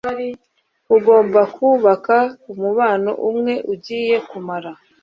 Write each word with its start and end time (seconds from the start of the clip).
ugomba 0.95 1.41
kubaka 1.55 2.17
umubano, 2.51 3.11
umwe 3.29 3.53
ugiye 3.73 4.15
kumara 4.29 4.71